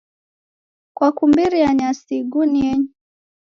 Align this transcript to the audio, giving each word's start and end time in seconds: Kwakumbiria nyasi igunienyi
Kwakumbiria 0.95 1.69
nyasi 1.79 2.13
igunienyi 2.21 2.89